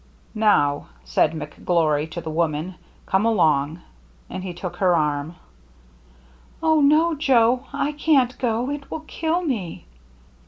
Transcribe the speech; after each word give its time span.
"Now," 0.49 0.87
said 1.05 1.33
McGlory 1.33 2.09
to 2.09 2.21
the 2.21 2.31
woman," 2.31 2.73
come 3.05 3.23
along!" 3.23 3.81
And 4.31 4.43
he 4.43 4.51
took 4.51 4.77
her 4.77 4.95
arm. 4.95 5.35
"Oh, 6.63 6.81
no, 6.81 7.13
Joe! 7.13 7.67
I 7.71 7.91
can't 7.91 8.35
go! 8.39 8.71
It 8.71 8.89
will 8.89 9.01
kill 9.01 9.43
me!' 9.43 9.85